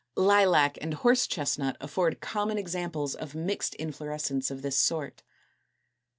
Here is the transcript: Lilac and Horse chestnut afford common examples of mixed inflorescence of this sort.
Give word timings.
Lilac 0.17 0.79
and 0.81 0.95
Horse 0.95 1.27
chestnut 1.27 1.77
afford 1.79 2.21
common 2.21 2.57
examples 2.57 3.13
of 3.13 3.35
mixed 3.35 3.75
inflorescence 3.75 4.49
of 4.49 4.63
this 4.63 4.75
sort. 4.75 5.21